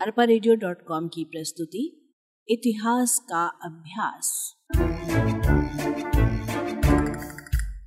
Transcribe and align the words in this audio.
Arpa 0.00 0.24
radio 0.24 0.54
dot 0.54 0.82
com 0.88 1.08
की 1.08 1.24
प्रस्तुति 1.24 2.12
इतिहास 2.48 3.18
का 3.18 3.46
अभ्यास। 3.46 4.54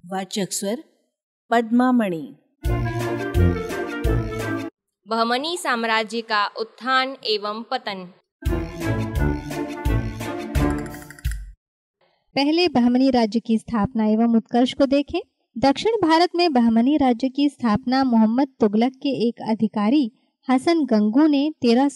वाचक 0.06 0.48
स्वर 0.52 0.84
पद्मा 1.50 1.92
मणि 1.92 2.36
बहमनी 5.08 5.58
साम्राज्य 5.58 6.22
का 6.22 6.46
उत्थान 6.46 7.18
एवं 7.24 7.64
पतन। 7.72 8.14
पहले 12.36 12.68
बहमनी 12.68 13.10
राज्य 13.10 13.40
की 13.40 13.58
स्थापना 13.58 14.06
एवं 14.06 14.36
उत्कर्ष 14.38 14.74
को 14.74 14.86
देखें। 14.86 15.20
दक्षिण 15.58 15.92
भारत 16.08 16.30
में 16.36 16.54
बहमनी 16.54 16.98
राज्य 16.98 17.30
की 17.30 17.50
स्थापना 17.50 18.04
मोहम्मद 18.04 18.48
तुगलक 18.60 18.92
के 18.92 19.28
एक 19.28 19.42
अधिकारी 19.50 20.12
हसन 20.50 20.86
गंगू 20.86 21.28
ने 21.28 21.52
तेरह 21.62 21.90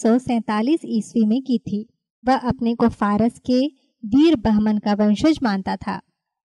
ईस्वी 0.85 1.25
में 1.25 1.41
की 1.41 1.57
थी। 1.57 1.89
वह 2.25 2.35
अपने 2.35 2.75
को 2.75 2.89
फारस 2.89 3.39
के 3.39 3.67
वीर 4.05 4.35
बहमन 4.35 4.77
का 4.77 4.93
वंशज 4.93 5.39
मानता 5.43 5.75
था। 5.75 6.01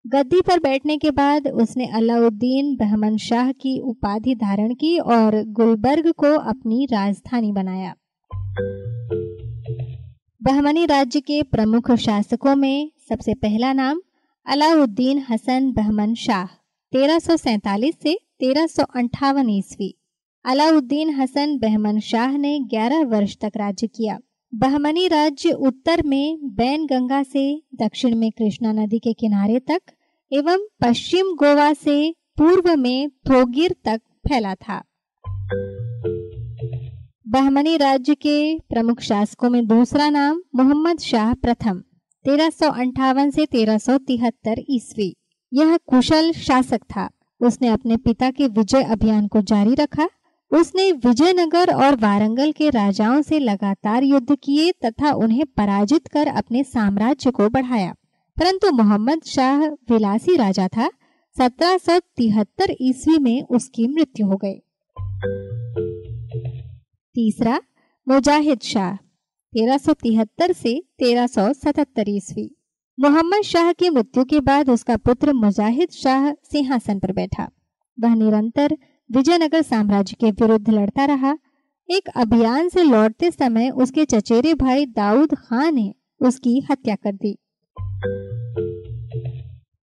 गद्दी 0.08 0.42
पर 0.42 0.60
बैठने 0.60 0.98
के 0.98 1.12
बाद 1.12 1.48
उसने 1.48 1.86
अलाउद्दीन 1.86 2.76
बहमन 2.76 3.18
शाह 3.18 3.52
की 3.52 3.80
उपाधि 3.80 4.36
धारण 4.36 4.74
की 4.74 5.00
और 5.00 5.44
गुलबर्ग 5.46 6.12
को 6.12 6.38
अपनी 6.38 6.86
राजधानी 6.86 7.52
बनाया। 7.52 7.96
बहमनी 10.44 10.86
राज्य 10.86 11.20
के 11.20 11.44
प्रमुख 11.44 11.92
शासकों 11.92 12.56
में 12.56 12.92
सबसे 13.10 13.34
पहला 13.34 13.74
नाम 13.74 14.02
अलाउद्दीन 14.48 15.24
हसन 15.30 15.72
बहमन 15.72 16.14
शाह 16.14 16.61
तेरह 16.94 17.20
से 17.92 18.14
तेरह 18.40 18.68
ईस्वी, 19.50 19.98
अलाउद्दीन 20.46 21.10
हसन 21.10 21.58
बहमन 21.58 22.00
शाह 22.00 22.38
ने 22.38 22.60
11 22.60 23.06
वर्ष 23.06 23.36
तक 23.42 23.52
राज्य 23.58 23.88
किया। 23.88 24.18
बहमनी 24.56 25.08
राज्य 25.08 25.52
उत्तर 25.52 26.04
में 26.06 26.40
बैन 26.44 26.86
गंगा 26.86 27.24
से, 27.24 27.64
दक्षिण 27.76 28.16
में 28.16 28.32
कृष्णा 28.32 28.72
नदी 28.72 29.00
के 29.00 29.14
किनारे 29.14 29.60
तक 29.60 29.82
एवं 30.32 30.68
पश्चिम 30.82 31.26
गोवा 31.26 31.74
से 31.74 32.12
पूर्व 32.38 32.76
में 32.76 33.10
थोगिर 33.10 33.76
तक 33.86 34.02
फैला 34.28 34.56
था। 34.56 34.84
बहमनी 37.28 37.78
राज्य 37.78 38.16
के 38.16 38.60
प्रमुख 38.60 39.02
शासकों 39.02 39.50
में 39.50 39.66
दूसरा 39.68 40.10
नाम 40.10 40.42
मोहम्मद 40.56 41.00
शाह 41.00 41.34
प्रथम, 41.34 41.84
तेरह 42.26 42.50
से 43.30 43.46
तेरह 43.46 43.78
ईस्वी। 44.70 45.16
यह 45.54 45.78
कुशल 45.78 46.32
शासक 46.32 46.82
था। 46.82 47.10
उसने 47.42 47.68
अपने 47.68 47.98
पिता 47.98 48.32
के 48.32 48.48
विजय 48.48 48.84
अभियान 48.84 49.28
को 49.28 49.42
जारी 49.42 49.76
रखा। 49.76 50.10
उसने 50.52 50.92
विजयनगर 50.92 51.74
और 51.74 51.96
वारंगल 51.96 52.52
के 52.52 52.70
राजाओं 52.70 53.22
से 53.22 53.40
लगातार 53.40 54.04
युद्ध 54.04 54.36
किए 54.44 54.72
तथा 54.72 55.12
उन्हें 55.12 55.46
पराजित 55.46 56.08
कर 56.08 56.28
अपने 56.28 56.64
साम्राज्य 56.64 57.32
को 57.32 57.50
बढ़ाया। 57.50 57.96
परंतु 58.40 58.72
मोहम्मद 58.72 59.22
शाह 59.26 59.66
विलासी 59.66 60.36
राजा 60.36 60.68
था। 60.68 60.90
सत्रह 61.38 61.78
सौ 61.78 62.00
तिहत्तर 62.00 62.76
ईस्वी 62.82 63.18
में 63.18 63.44
उसकी 63.44 63.88
मृत्यु 63.88 64.28
हो 64.28 64.38
गई। 64.46 64.60
तीसरा, 67.16 67.62
मुजाहिद 68.08 68.60
शाह, 68.60 68.96
तेरह 69.54 69.78
सौ 69.78 69.94
तिहत्तर 69.94 70.52
से 70.52 70.84
तेरह 71.00 71.28
सौ 71.28 71.54
सतहत्तर 71.54 72.10
ईस्वी। 72.10 72.61
मोहम्मद 73.02 73.42
शाह 73.42 73.72
की 73.72 73.90
मृत्यु 73.90 74.26
के 74.26 74.40
बाद 74.40 74.70
उसका 74.70 74.98
पुत्र 74.98 75.34
मुजाहिद 75.34 75.90
शाह 75.90 76.32
सिंहासन 76.32 77.00
पर 77.00 77.12
बैठा। 77.12 77.50
वह 78.00 78.16
निरंतर 78.16 78.78
विजयनगर 79.12 79.62
साम्राज्य 79.62 80.18
के 80.20 80.32
विरुद्ध 80.32 80.70
लड़ता 80.70 81.06
रहा। 81.06 81.38
एक 81.92 82.10
अभियान 82.16 82.70
से 82.70 82.84
लौटते 82.84 83.32
समय 83.32 83.70
उसके 83.70 84.06
चचेरे 84.06 84.54
भाई 84.54 84.86
दाऊद 84.86 85.36
खान 85.36 85.76
ने 85.76 85.94
उसकी 86.22 86.68
हत्या 86.72 86.96
कर 86.96 87.12
दी। 87.12 87.38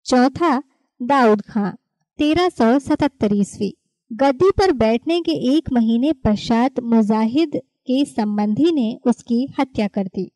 चौथा, 0.07 0.63
दाऊद 1.03 1.41
खान, 1.41 1.73
तेरह 2.19 2.49
सौ 2.49 2.79
सतहत्तर 2.79 3.34
ईस्वी। 3.34 3.77
गद्दी 4.13 4.51
पर 4.51 4.73
बैठने 4.73 5.21
के 5.21 5.57
एक 5.57 5.73
महीने 5.73 6.13
पश्चात 6.13 6.81
मुजाहिद 6.81 7.51
के 7.57 8.05
संबंधी 8.05 8.73
ने 8.73 8.99
उसकी 9.07 9.55
हत्या 9.61 9.89
कर 9.89 10.07
दी। 10.07 10.31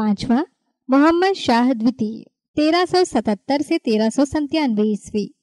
पांचवा, 0.00 0.44
मोहम्मद 0.90 1.32
शाह 1.32 1.72
द्वितीय 1.72 2.24
1377 2.56 3.62
से 3.62 3.78
तेरह 3.78 4.10
सौ 4.10 4.24
ईस्वी। 4.84 5.34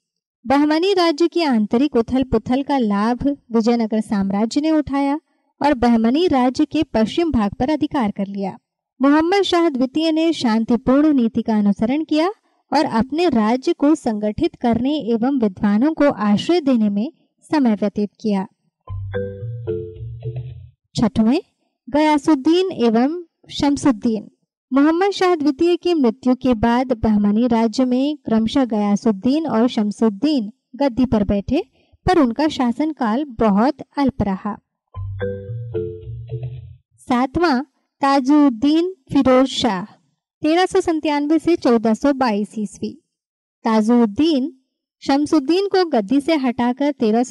बहमनी 0.48 0.94
राज्य 0.94 1.28
की 1.28 1.42
आंतरिक 1.42 1.96
उथल 1.96 2.24
पुथल 2.24 2.64
का 2.64 2.78
लाभ 2.78 3.38
विजयनगर 3.52 4.02
साम्राज्य 4.02 4.62
ने 4.62 4.72
उठाया 4.72 5.20
और 5.62 5.74
बहमनी 5.74 6.28
राज्य 6.28 6.66
के 6.66 6.84
पश्चिम 6.84 7.32
भाग 7.32 7.54
पर 7.54 7.70
अधिकार 7.70 8.12
कर 8.12 8.28
लिया। 8.28 8.58
मोहम्मद 9.02 9.42
शाह 9.42 9.70
द्वितीय 9.70 10.12
ने 10.12 10.34
शांतिपूर्ण 10.34 11.14
नीति 11.14 11.42
का 11.42 11.58
अनुसरण 11.58 12.04
किया 12.04 12.30
और 12.74 12.86
अपने 12.86 13.30
राज्य 13.30 13.74
को 13.74 13.96
संगठित 13.96 14.56
करने 14.56 15.00
एवं 15.00 15.40
विद्वानों 15.40 15.94
को 15.94 16.12
आश्रय 16.12 16.62
देने 16.62 16.90
में 16.90 17.14
समय 17.52 17.76
व्यतीत 17.76 18.10
किया। 18.22 18.48
छठवें, 20.96 21.42
गयासुद्दीन 21.90 22.72
एवं 22.72 23.24
शमसुद्दीन। 23.50 24.32
मोहम्मद 24.74 25.12
शाह 25.12 25.36
द्वितीय 25.36 25.76
की 25.76 25.94
मृत्यु 25.94 26.36
के 26.36 26.54
बाद 26.54 26.94
बहमनी 26.94 27.48
राज्य 27.48 27.86
में 27.86 28.18
क्रमशः 28.18 28.66
गयासुद्दीन 28.66 29.48
और 29.48 29.68
शमसुद्दीन 29.68 30.52
गद्दी 30.76 31.06
पर 31.06 31.24
बैठे, 31.24 31.64
पर 32.06 32.20
उनका 32.20 32.48
शासनकाल 32.48 33.24
बहुत 33.24 33.78
अल्प 33.98 34.22
रहा। 34.22 34.60
सातवां, 37.00 37.64
ताजुद्दीन 38.02 38.96
फिरोज 39.14 39.48
शाह, 39.48 39.86
तेरह 40.42 40.66
सौ 40.66 40.82
संतानवे 40.82 41.40
से 41.40 41.56
चौदह 41.56 41.94
सौ 41.94 42.14
बाईस 42.14 42.50
ईस्वी। 42.58 43.02
ताजुद्दीन, 43.64 44.54
शमसुद्दीन 45.00 45.68
को 45.68 45.86
गद्दी 45.86 46.22
से 46.22 46.36
हटाकर 46.36 46.92
तेरह 46.92 47.24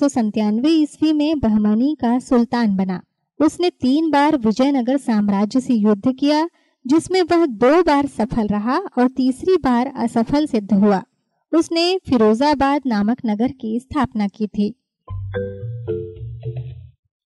ईस्वी 0.66 1.12
में 1.12 1.38
बहमनी 1.38 1.96
का 2.00 2.18
सुल्तान 2.18 2.76
बना। 2.76 3.02
उसने 3.40 3.70
तीन 3.70 4.10
बार 4.10 4.36
विजयनगर 4.36 4.96
साम्राज्य 4.96 5.60
से 5.60 5.74
युद्ध 5.74 6.12
किया 6.12 6.48
जिसमें 6.86 7.22
वह 7.22 7.46
दो 7.46 7.82
बार 7.82 8.06
सफल 8.06 8.46
रहा 8.46 8.78
और 8.78 9.08
तीसरी 9.08 9.56
बार 9.56 9.92
असफल 9.96 10.46
सिद्ध 10.46 10.74
हुआ। 10.74 11.02
उसने 11.54 11.98
फिरोजाबाद 11.98 12.82
नामक 12.86 13.16
नगर 13.26 13.52
की 13.52 13.80
स्थापना 13.80 14.28
की 14.28 14.46
थी। 14.46 14.74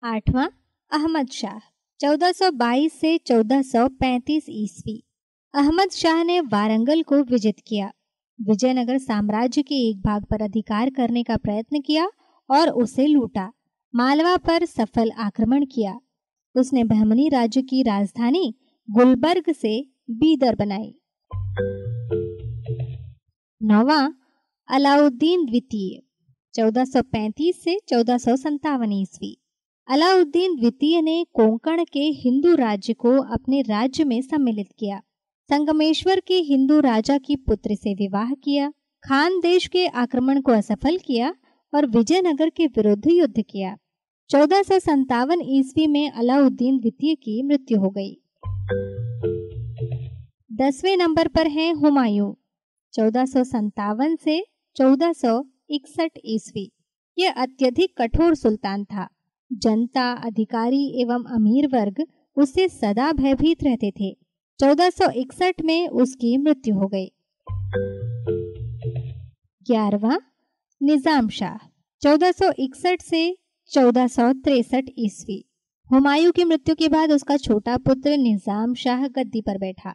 आठवां, 0.04 0.46
अहमद 0.92 1.28
शाह 1.28 1.58
1422 2.00 2.92
से 2.92 3.18
1435 3.18 4.46
ईस्वी। 4.48 5.04
अहमद 5.54 5.90
शाह 5.90 6.24
ने 6.24 6.40
वारंगल 6.40 7.02
को 7.02 7.22
विजित 7.22 7.56
किया। 7.66 7.92
विजयनगर 8.40 8.98
साम्राज्य 8.98 9.62
के 9.62 9.88
एक 9.88 10.00
भाग 10.00 10.24
पर 10.24 10.42
अधिकार 10.42 10.90
करने 10.90 11.22
का 11.22 11.36
प्रयत्न 11.36 11.80
किया 11.80 12.10
और 12.50 12.68
उसे 12.68 13.06
लूटा। 13.06 13.52
मालवा 13.94 14.36
पर 14.36 14.64
सफल 14.64 15.10
आक्रमण 15.10 15.64
किया। 15.64 16.00
उसने 16.56 16.84
बहमनी 16.84 17.28
राज्य 17.28 17.62
की 17.62 17.82
राजधानी 17.82 18.54
गुलबर्ग 18.92 19.52
से 19.52 19.86
बीदर 20.10 20.56
बनाई। 20.56 20.94
नवा, 23.62 24.12
अलाउद्दीन 24.68 25.46
द्वितीय 25.46 26.02
1435 26.54 27.62
से 27.64 27.78
चौदह 27.88 28.16
ईस्वी। 28.92 29.42
अलाउद्दीन 29.88 30.56
द्वितीय 30.56 31.02
ने 31.02 31.26
कोंकण 31.34 31.84
के 31.84 32.00
हिंदू 32.00 32.54
राज्य 32.54 32.92
को 32.92 33.22
अपने 33.22 33.62
राज्य 33.62 34.04
में 34.04 34.22
सम्मिलित 34.22 34.68
किया। 34.78 34.98
संगमेश्वर 35.48 36.20
के 36.20 36.34
हिंदू 36.34 36.80
राजा 36.80 37.18
की 37.18 37.36
पुत्र 37.36 37.74
से 37.74 37.94
विवाह 37.94 38.34
किया, 38.34 38.72
खान 39.04 39.40
देश 39.40 39.66
के 39.66 39.86
आक्रमण 39.86 40.40
को 40.40 40.52
असफल 40.52 40.96
किया 40.96 41.34
और 41.74 41.86
विजयनगर 41.86 42.50
के 42.50 42.66
विरुद्ध 42.66 43.06
युद्ध 43.10 43.42
किया। 43.42 43.76
चौदह 44.30 44.62
ईस्वी 45.42 45.86
में 45.86 46.10
अलाउद्दीन 46.10 46.78
द्वितीय 46.78 47.14
की 47.14 47.42
मृत्यु 47.42 47.80
हो 47.80 47.90
गई। 47.90 48.22
दसवें 50.52 50.96
नंबर 50.96 51.28
पर 51.28 51.46
है 51.46 51.72
हुमायूं, 51.72 52.34
चौदह 52.92 53.24
सौ 53.24 53.44
चौदह 54.76 55.12
ईस्वी। 56.24 56.72
यह 57.18 57.32
अत्यधिक 57.32 57.94
कठोर 57.98 58.34
सुल्तान 58.34 58.84
था। 58.84 59.08
जनता, 59.52 60.12
अधिकारी 60.12 61.02
एवं 61.02 61.24
अमीर 61.24 61.66
वर्ग 61.66 62.06
उससे 62.36 62.68
सदा 62.68 63.12
भयभीत 63.12 63.64
रहते 63.64 63.92
थे। 64.00 64.18
1461 64.58 65.62
में 65.64 65.88
उसकी 65.88 66.38
मृत्यु 66.38 66.74
हो 66.74 66.88
गई। 66.88 67.12
ग्यारहवा, 69.66 70.18
निज़ाम 70.82 71.28
शाह 71.28 71.68
1461 72.02 73.02
से 73.02 73.36
चौदह 73.70 74.06
ईस्वी। 74.98 75.49
हुमायूं 75.90 76.30
की 76.32 76.44
मृत्यु 76.44 76.74
के 76.74 76.88
बाद 76.88 77.12
उसका 77.12 77.36
छोटा 77.36 77.76
पुत्र 77.76 78.16
निज़ाम 78.16 78.74
शाह 78.74 79.06
गद्दी 79.08 79.40
पर 79.40 79.56
बैठा। 79.58 79.94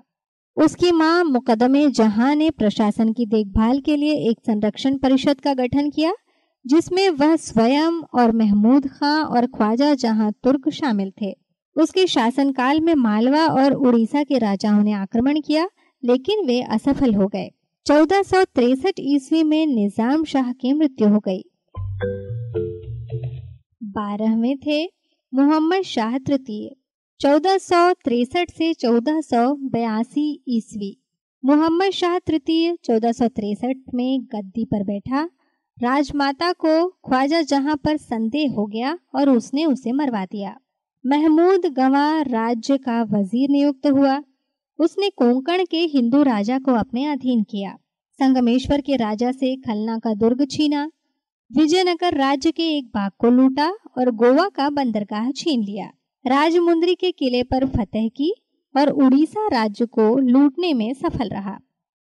उसकी 0.58 0.92
माँ 0.92 1.24
मुकदमे 1.24 1.88
जहाँ 1.90 2.34
ने 2.36 2.50
प्रशासन 2.52 3.12
की 3.14 3.26
देखभाल 3.26 3.80
के 3.80 3.96
लिए 3.96 4.16
एक 4.30 4.40
संरक्षण 4.40 4.98
परिषद 4.98 5.40
का 5.42 5.54
गठन 5.54 5.90
किया, 5.90 6.12
जिसमें 6.66 7.10
वह 7.12 7.36
स्वयं 7.36 8.02
और 8.14 8.32
महमूद 8.32 8.88
खां 8.90 9.24
और 9.26 9.46
ख्वाजा 9.48 9.94
जहाँ 9.96 10.32
तुर्क 10.44 10.70
शामिल 10.72 11.12
थे। 11.22 11.32
उसके 11.76 12.06
शासनकाल 12.08 12.82
में 12.82 12.94
मालवा 12.96 13.46
और 13.54 13.74
उड़ीसा 13.74 14.24
के 14.24 14.38
राजाओं 14.38 14.82
ने 14.84 14.94
आक्रमण 14.94 15.40
किया, 15.42 15.68
लेकिन 16.04 16.46
वे 16.48 16.62
असफल 16.62 17.14
हो 17.16 17.28
गए। 17.28 17.50
चौदह 17.86 18.22
सौ 18.24 18.44
तिरसठ 18.46 19.00
ईस्वी 19.00 19.44
में 19.44 19.66
निज़ाम 19.68 20.24
शाह 20.26 20.52
की 20.52 20.74
मृत्यु 20.74 21.10
हो 21.10 21.20
गई। 21.20 21.42
बारहवें 23.82 24.58
थे 24.58 24.84
मोहम्मद 25.36 25.82
शाह 25.82 26.18
तृतीय, 26.18 26.70
चौदह 27.20 27.58
सौ 27.58 27.94
तिरसठ 27.94 28.52
से 28.52 28.74
चौदह 28.74 29.22
सौ 29.22 29.56
बयासी 29.56 30.44
ईस्वी। 30.48 30.98
मोहम्मद 31.44 31.90
शाह 31.90 32.20
तृतीय, 32.20 32.76
चौदह 32.84 33.12
सौ 33.12 33.28
तिरसठ 33.28 33.78
में 33.94 34.22
गद्दी 34.22 34.66
पर 34.66 34.84
बैठा। 34.84 35.24
राजमाता 35.82 36.52
को 36.52 36.88
ख्वाजा 36.88 37.42
जहाँ 37.42 37.76
पर 37.76 37.98
संदेह 37.98 38.52
हो 38.52 38.66
गया 38.66 38.98
और 39.16 39.30
उसने 39.30 39.66
उसे 39.66 39.92
मरवा 39.92 40.26
दिया। 40.26 40.56
महमूद 41.06 41.66
गवा 41.66 42.22
राज्य 42.22 42.78
का 42.78 43.04
वज़ीर 43.04 43.50
नियुक्त 43.50 43.88
हुआ। 43.88 44.24
उसने 44.80 45.10
कोंकण 45.10 45.66
के 45.66 45.78
हिंदू 45.78 46.24
राजा 46.24 46.60
को 46.60 46.72
अपने 46.72 47.06
अधीन 47.06 47.44
किया। 47.44 47.78
संगमेश्वर 48.20 48.82
के 48.82 48.96
राजा 48.96 49.32
से 49.32 49.56
खलना 49.56 50.00
का 50.00 50.14
दुर्ग 50.14 50.46
छीना। 50.52 50.92
विजयनगर 51.52 52.14
राज्य 52.14 52.52
के 52.52 52.78
एक 52.78 52.86
बाग 52.86 53.12
को 53.18 53.30
लूटा 53.30 53.76
और 53.98 54.12
गोवा 54.12 54.50
का 54.50 54.70
बंदरगाह 54.70 55.32
छीन 55.32 55.64
लिया। 55.64 55.86
राजमुंद्री 56.28 56.96
के 56.96 57.12
किले 57.12 57.44
पर 57.44 57.66
फतेह 57.66 58.08
की 58.08 58.34
और 58.78 58.90
उड़ीसा 58.90 59.48
राज्य 59.48 59.86
को 59.86 60.18
लूटने 60.18 60.74
में 60.74 60.94
सफल 60.94 61.30
रहा। 61.30 61.60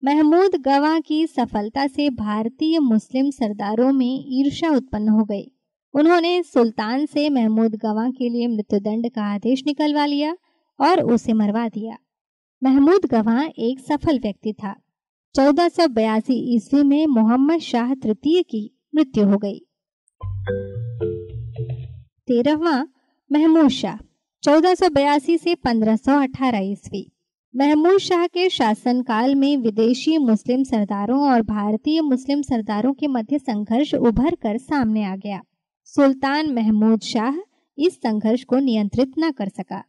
महमूद 0.04 0.50
गवा 0.56 1.00
की 1.00 1.26
सफलता 1.26 1.86
से 1.86 2.10
भारतीय 2.10 2.78
मुस्लिम 2.78 3.30
सरदारों 3.30 3.92
में 3.92 4.24
ईर्ष्या 4.28 4.70
उत्पन्न 4.70 5.08
हो 5.08 5.24
गई। 5.24 5.52
उन्होंने 5.94 6.42
सुल्तान 6.42 7.06
से 7.06 7.30
महमूद 7.30 7.74
गवा 7.74 8.10
के 8.10 8.28
लिए 8.28 8.46
मृत्युदंड 8.46 9.10
का 9.10 9.22
आदेश 9.34 9.62
निकलवा 9.66 10.06
लिया 10.06 10.36
और 10.80 11.02
उसे 11.02 11.32
मरवा 11.32 11.68
दिया। 11.68 11.96
महमूद 12.64 13.06
गवाह 13.06 13.42
एक 13.58 13.80
सफल 13.80 14.18
व्यक्ति 14.18 14.52
था। 14.52 14.74
चौदह 15.34 15.70
ईस्वी 16.30 16.82
में 16.82 17.06
मोहम्मद 17.06 17.58
शाह 17.58 17.94
तृतीय 17.94 18.42
की 18.42 18.80
मृत्यु 18.94 19.28
हो 19.28 19.36
गई। 19.36 19.66
तेरहवा 22.30 22.88
महमूद 23.32 23.68
शाह, 23.68 23.96
चौदह 24.42 24.74
से 24.74 25.54
पंद्रह 25.54 25.96
ईस्वी। 26.58 27.12
महमूद 27.56 27.98
शाह 27.98 28.26
के 28.26 28.48
शासनकाल 28.48 29.34
में 29.34 29.56
विदेशी 29.56 30.18
मुस्लिम 30.18 30.62
सरदारों 30.62 31.32
और 31.32 31.42
भारतीय 31.42 32.00
मुस्लिम 32.00 32.42
सरदारों 32.42 32.92
के 32.92 33.06
मध्य 33.06 33.38
संघर्ष 33.38 33.94
उभर 33.94 34.34
कर 34.34 34.58
सामने 34.58 35.04
आ 35.04 35.16
गया। 35.16 35.42
सुल्तान 35.84 36.54
महमूद 36.54 37.00
शाह 37.00 37.40
इस 37.78 37.94
संघर्ष 37.94 38.44
को 38.44 38.58
नियंत्रित 38.58 39.12
न 39.18 39.30
कर 39.30 39.48
सका। 39.48 39.84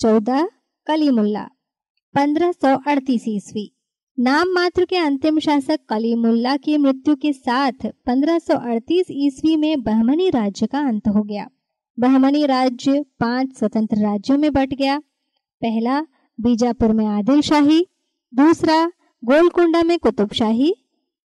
चौदह, 0.00 0.48
कलीमुल्ला, 0.86 1.48
पंद्रह 2.14 2.52
सौ 2.52 2.76
अड़तीस 2.86 3.24
ईस्वी। 3.28 3.77
नाम 4.20 4.48
मात्र 4.48 4.84
के 4.84 4.96
अंतिम 4.96 5.38
शासक 5.38 5.80
कलीमुल्ला 5.88 6.56
की 6.56 6.76
मृत्यु 6.76 7.16
के 7.16 7.32
साथ 7.32 7.72
1538 8.08 9.04
ईस्वी 9.10 9.56
में 9.56 9.82
बहमनी 9.82 10.30
राज्य 10.30 10.66
का 10.66 10.78
अंत 10.78 11.08
हो 11.08 11.22
गया। 11.22 11.48
बहमनी 11.98 12.46
राज्य 12.46 13.04
पाँच 13.20 13.58
स्वतंत्र 13.58 13.96
राज्यों 13.96 14.38
में 14.38 14.52
बट 14.52 14.74
गया। 14.74 14.98
पहला, 15.62 16.00
बीजापुर 16.40 16.92
में 16.92 17.06
आदिल 17.06 17.40
शाही 17.40 17.86
दूसरा, 18.34 18.92
गोलकुंडा 19.24 19.82
में 19.82 19.98
कुतुब 19.98 20.32
शाही 20.32 20.74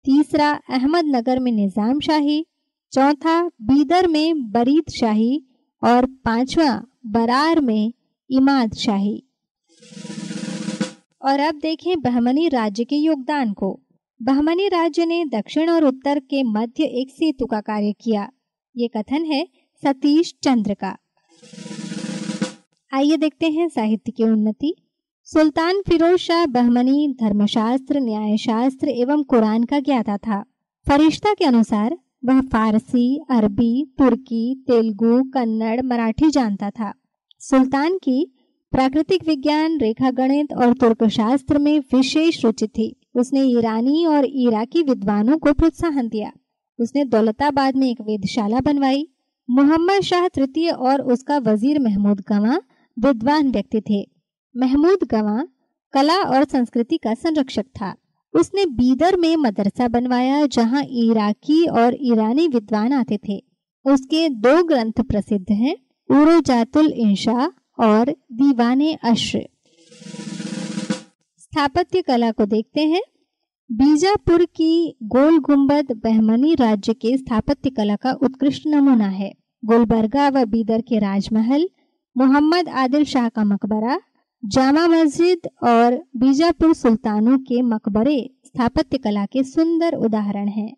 तीसरा, 0.06 0.52
अहमदनगर 0.70 1.40
में 1.40 1.52
निज़ाम 1.52 2.00
शाही 2.00 2.48
चौथा, 2.94 3.48
बीदर 3.48 4.08
में 4.08 4.52
बरीद 4.52 4.84
शाही 4.90 5.44
और 5.84 6.06
पांचवा, 6.06 6.84
बरार 7.06 7.62
में 7.62 7.94
इमाद 8.30 8.74
शाही 8.74 9.24
और 11.24 11.40
अब 11.40 11.56
देखें 11.56 12.02
बहमनी 12.02 12.48
राज्य 12.48 12.84
के 12.84 12.96
योगदान 12.96 13.54
को। 13.54 13.80
बहमनी 14.22 14.68
राज्य 14.68 15.06
ने 15.06 15.26
दक्षिण 15.26 15.70
और 15.70 15.84
उत्तर 15.84 16.20
के 16.20 16.44
मध्य 16.44 16.84
एक 16.84 17.10
सेतु 17.10 17.46
का 17.46 17.62
कार्य 17.62 17.94
किया। 18.02 18.30
ये 18.78 18.88
कथन 18.88 19.26
है 19.26 19.48
सतीश 19.86 20.34
चंद्र 20.44 20.74
का। 20.74 20.98
आइए 22.94 23.18
देखते 23.18 23.50
हैं 23.50 23.70
साहित्य 23.70 24.12
की 24.12 24.24
उन्नति। 24.24 24.76
सुल्तान 25.24 25.82
फिरोज 25.82 26.20
शाह 26.20 26.46
बहमनी 26.46 27.16
धर्मशास्त्र, 27.20 28.00
न्यायशास्त्र 28.00 28.90
एवं 28.90 29.24
कुरान 29.24 29.64
का 29.64 29.80
ज्ञाता 29.80 30.18
था। 30.18 30.46
फरिश्ता 30.90 31.34
के 31.34 31.46
अनुसार 31.46 31.98
वह 32.26 32.42
फारसी, 32.42 33.20
अरबी, 33.30 33.96
तुर्की, 33.98 34.64
तेलुगु, 34.68 35.24
कन्नड़, 35.24 35.82
मराठी 35.82 36.30
जानता 36.30 36.70
था। 36.70 36.94
सुल्तान 37.40 37.98
की 37.98 38.36
प्राकृतिक 38.74 39.28
विज्ञान 39.28 39.78
रेखा 39.78 40.10
गणित 40.12 40.54
और 40.54 40.74
तुर्क 40.74 41.04
शास्त्र 41.08 41.58
में 41.58 41.80
विशेष 41.94 42.44
रुचि 42.46 42.68
थी। 42.68 42.86
उसने 43.16 43.42
ईरानी 43.42 44.06
और 44.06 44.26
इराकी 44.26 44.82
विद्वानों 44.84 45.38
को 45.38 45.54
प्रोत्साहन 45.54 46.08
दिया। 46.08 46.32
उसने 46.80 47.04
दौलताबाद 47.06 47.76
में 47.76 47.88
एक 47.90 48.02
वेदशाला 48.02 48.60
बनवाई। 48.60 49.08
मोहम्मद 49.50 50.02
शाह 50.02 50.28
तृतीय 50.28 50.70
और 50.70 51.02
उसका 51.02 51.38
वज़ीर 51.38 51.80
महमूद 51.80 52.24
गवा 52.30 52.58
विद्वान 52.98 53.52
व्यक्ति 53.52 53.82
थे। 53.82 54.02
महमूद 54.56 55.08
गवा 55.12 55.48
कला 55.94 56.18
और 56.18 56.44
संस्कृति 56.44 56.98
का 56.98 57.14
संरक्षक 57.14 57.66
था। 57.82 57.96
उसने 58.34 58.66
बीदर 58.66 59.18
में 59.18 59.36
मदरसा 59.38 59.88
बनवाया, 59.88 60.46
जहाँ 60.46 60.84
इराकी 60.84 61.66
और 61.68 61.98
ईरानी 62.02 62.48
विद्वान 62.48 62.94
आते 62.94 63.20
थे। 63.30 63.44
उसके 63.86 64.30
दो 64.30 64.64
ग्रंथ 64.64 65.02
प्रसिद्ध 65.02 65.46
हैं, 65.52 65.76
उरोजातुल 66.10 66.92
इंशा 66.92 67.52
और 67.80 68.16
दीवाने 68.34 68.94
अश्र। 68.94 69.48
स्थापत्य 71.40 72.02
कला 72.02 72.32
को 72.32 72.46
देखते 72.46 72.82
हैं। 72.82 73.02
बीजापुर 73.72 74.46
की 74.46 74.98
गोल 75.04 75.40
गुंबद 75.40 75.92
बहमनी 75.92 76.56
राज्य 76.56 76.94
के 76.94 77.18
स्थापत्य 77.18 77.70
कला 77.70 77.96
का 77.96 78.12
उत्कृष्ट 78.12 78.68
नमूना 78.68 79.08
है। 79.08 79.34
गुलबर्गा 79.66 80.30
व 80.30 80.46
बीदर 80.46 80.82
के 80.82 81.00
राजमहल, 81.00 81.70
मोहम्मद 82.18 82.70
आदिल 82.70 83.04
शाह 83.04 83.30
का 83.30 83.44
मकबरा, 83.44 84.00
जामा 84.46 84.88
मस्जिद 84.88 85.40
और 85.64 86.04
बीजापुर 86.18 86.74
सुल्तानों 86.74 87.38
के 87.38 87.62
मकबरे 87.62 88.30
स्थापत्य 88.46 88.98
कला 88.98 89.26
के 89.26 89.44
सुंदर 89.44 89.94
उदाहरण 89.94 90.48
हैं। 90.48 90.78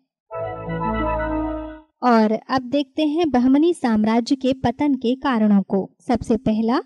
और 2.02 2.32
अब 2.32 2.62
देखते 2.62 3.06
हैं 3.06 3.30
बहमनी 3.30 3.74
साम्राज्य 3.74 4.36
के 4.36 4.52
पतन 4.52 4.94
के 4.94 5.14
कारणों 5.14 5.62
को। 5.62 5.90
सबसे 6.08 6.36
पहला, 6.36 6.80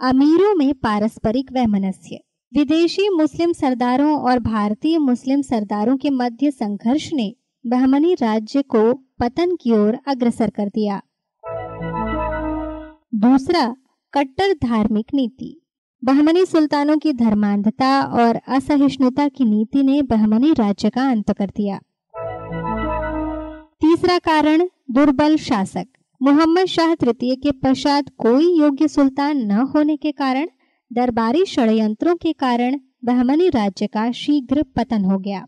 अमीरों 0.00 0.54
में 0.54 0.74
पारस्परिक 0.74 1.52
वैमनस्य। 1.52 2.20
विदेशी 2.54 3.08
मुस्लिम 3.08 3.52
सरदारों 3.52 4.18
और 4.18 4.38
भारतीय 4.38 4.98
मुस्लिम 4.98 5.42
सरदारों 5.42 5.96
के 5.96 6.10
मध्य 6.10 6.50
संघर्ष 6.50 7.10
ने 7.12 7.34
बहमनी 7.66 8.14
राज्य 8.14 8.62
को 8.62 8.92
पतन 8.92 9.56
की 9.56 9.72
ओर 9.72 9.98
अग्रसर 10.06 10.50
कर 10.50 10.68
दिया। 10.68 11.02
दूसरा, 13.14 13.76
कट्टर 14.14 14.52
धार्मिक 14.52 15.06
नीति। 15.14 15.62
बहमनी 16.04 16.46
सुल्तानों 16.46 16.98
की 16.98 17.12
धर्मांधता 17.12 18.02
और 18.02 18.36
असहिष्णुता 18.48 19.28
की 19.28 19.44
नीति 19.44 19.82
ने 19.82 20.02
बहमनी 20.02 20.52
राज्य 20.52 20.90
का 20.90 21.10
अंत 21.10 21.30
कर 21.30 21.46
दिया। 21.56 21.80
तीसरा 24.08 24.18
कारण 24.24 24.62
दुर्बल 24.90 25.34
शासक। 25.36 25.86
मोहम्मद 26.20 26.66
शाह 26.66 26.94
तृतीय 26.94 27.34
के 27.36 27.50
पश्चात 27.54 28.04
कोई 28.18 28.44
योग्य 28.58 28.86
सुल्तान 28.88 29.38
न 29.42 29.66
होने 29.72 29.96
के 29.96 30.12
कारण, 30.12 30.46
दरबारी 30.90 31.44
षड्यंत्रों 31.44 32.14
के 32.14 32.32
कारण 32.34 32.78
बहमनी 33.04 33.48
राज्य 33.48 33.86
का 33.86 34.10
शीघ्र 34.12 34.62
पतन 34.76 35.04
हो 35.04 35.18
गया। 35.18 35.44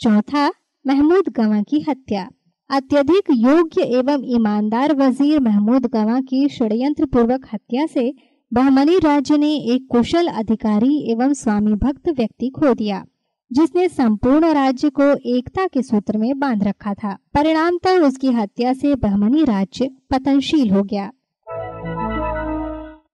चौथा, 0.00 0.46
महमूद 0.84 1.28
गवा 1.36 1.60
की 1.62 1.84
हत्या। 1.88 2.26
अत्यधिक 2.70 3.30
योग्य 3.32 3.82
एवं 3.98 4.24
ईमानदार 4.36 4.94
वज़ीर 4.94 5.40
महमूद 5.40 5.86
गवा 5.86 6.20
की 6.20 6.48
षड्यंत्र 6.48 7.06
पूर्वक 7.06 7.46
हत्या 7.52 7.86
से 7.86 8.12
बहमनी 8.52 8.96
राज्य 9.04 9.36
ने 9.36 9.52
एक 9.74 9.86
कुशल 9.90 10.26
अधिकारी 10.34 10.94
एवं 11.12 11.32
स्वामी 11.34 11.74
भक्त 11.84 12.08
व्यक्ति 12.08 12.50
खो 12.50 12.74
दिया। 12.74 13.04
जिसने 13.52 13.88
संपूर्ण 13.88 14.52
राज्य 14.54 14.90
को 14.90 15.02
एकता 15.02 15.66
के 15.66 15.82
सूत्र 15.82 16.18
में 16.18 16.38
बाँध 16.38 16.64
रखा 16.64 16.94
था। 16.94 17.18
परिणामतः 17.34 17.98
उसकी 17.98 18.26
हत्या 18.26 18.72
से 18.72 18.94
बहमनी 18.94 19.44
राज्य 19.44 19.90
पतनशील 20.10 20.70
हो 20.70 20.82
गया। 20.82 21.10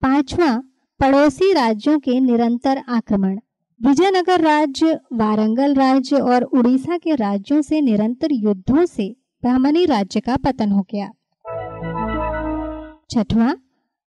पांचवा, 0.02 0.62
पड़ोसी 1.00 1.52
राज्यों 1.52 1.98
के 1.98 2.20
निरंतर 2.20 2.82
आक्रमण। 2.88 3.38
विजयनगर 3.86 4.40
राज्य, 4.40 5.00
वारंगल 5.12 5.74
राज्य 5.74 6.16
और 6.16 6.42
उड़ीसा 6.42 6.98
के 6.98 7.14
राज्यों 7.14 7.62
से 7.62 7.80
निरंतर 7.80 8.28
युद्धों 8.32 8.86
से 8.86 9.16
बहमनी 9.44 9.86
राज्य 9.86 10.20
का 10.20 10.36
पतन 10.36 10.70
हो 10.70 10.86
गया। 10.94 11.08
छठवां, 13.10 13.54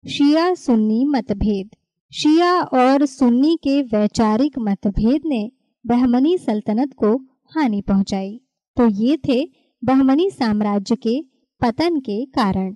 शिया 0.10 0.54
सुन्नी 0.54 1.06
मतभेद। 1.06 1.70
शिया 2.14 2.62
और 2.62 3.06
सुन्नी 3.06 3.56
के 3.64 3.82
वैचारिक 3.82 4.60
मतभेद 4.60 5.22
ने 5.26 5.52
बहमनी 5.88 6.38
सल्तनत 6.38 6.94
को 6.94 7.18
हानि 7.56 7.82
पहुंचाई। 7.82 8.42
तो 8.78 8.88
ये 8.88 9.18
थे 9.18 9.52
बहमनी 9.84 10.30
साम्राज्य 10.30 10.96
के 10.96 11.22
पतन 11.62 12.00
के 12.00 12.26
कारण। 12.26 12.76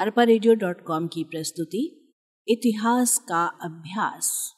अरपा 0.00 0.22
रेडियो 0.22 0.54
डॉट 0.54 0.80
कॉम 0.80 1.06
की 1.06 1.24
प्रस्तुति, 1.24 2.12
इतिहास 2.48 3.18
का 3.18 3.44
अभ्यास। 3.62 4.54